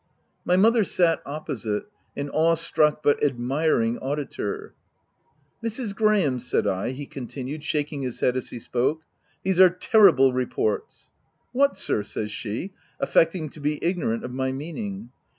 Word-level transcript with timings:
My 0.43 0.55
mother 0.55 0.83
sat 0.83 1.21
opposite, 1.27 1.83
an 2.17 2.31
awe 2.31 2.55
struck 2.55 3.03
but 3.03 3.23
admiring 3.23 3.99
au 4.01 4.15
ditor. 4.15 4.71
si' 5.63 5.67
Mrs. 5.67 5.93
Graham,' 5.95 6.39
said 6.39 6.65
I/' 6.65 6.89
he 6.89 7.05
continued 7.05 7.63
shak 7.63 7.93
ing 7.93 8.01
his 8.01 8.19
head 8.19 8.35
as 8.35 8.49
he 8.49 8.57
spoke, 8.57 9.03
"* 9.31 9.43
these 9.43 9.59
are 9.59 9.69
terrible 9.69 10.33
reports 10.33 11.11
J'' 11.13 11.19
What 11.59 11.77
sir?' 11.77 12.01
says 12.01 12.31
she, 12.31 12.73
affecting 12.99 13.47
to 13.49 13.59
be 13.59 13.77
ignorant 13.85 14.23
of 14.23 14.33
my 14.33 14.51
meaning. 14.51 15.11